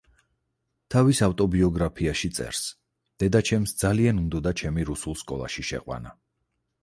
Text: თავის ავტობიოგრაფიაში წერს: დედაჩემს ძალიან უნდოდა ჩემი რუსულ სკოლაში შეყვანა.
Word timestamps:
თავის 0.93 1.19
ავტობიოგრაფიაში 1.27 2.31
წერს: 2.37 2.63
დედაჩემს 3.23 3.75
ძალიან 3.83 4.23
უნდოდა 4.23 4.53
ჩემი 4.63 4.87
რუსულ 4.91 5.19
სკოლაში 5.23 5.67
შეყვანა. 5.73 6.17